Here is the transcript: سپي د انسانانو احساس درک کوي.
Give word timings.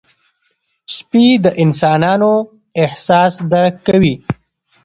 سپي 0.95 1.25
د 1.43 1.45
انسانانو 1.63 2.33
احساس 2.83 3.33
درک 3.51 3.75
کوي. 3.87 4.15